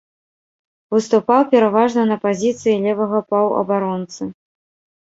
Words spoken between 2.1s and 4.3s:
на пазіцыі левага паўабаронцы.